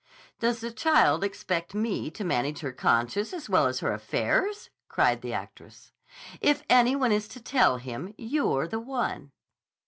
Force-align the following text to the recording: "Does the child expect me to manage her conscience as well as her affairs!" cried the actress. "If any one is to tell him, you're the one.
"Does 0.39 0.61
the 0.61 0.71
child 0.71 1.23
expect 1.23 1.75
me 1.75 2.09
to 2.09 2.23
manage 2.23 2.61
her 2.61 2.71
conscience 2.71 3.33
as 3.33 3.47
well 3.47 3.67
as 3.67 3.81
her 3.81 3.93
affairs!" 3.93 4.71
cried 4.87 5.21
the 5.21 5.31
actress. 5.31 5.91
"If 6.39 6.63
any 6.71 6.95
one 6.95 7.11
is 7.11 7.27
to 7.27 7.39
tell 7.39 7.77
him, 7.77 8.15
you're 8.17 8.67
the 8.67 8.79
one. 8.79 9.31